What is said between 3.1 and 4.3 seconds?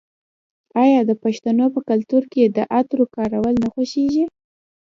کارول نه خوښیږي؟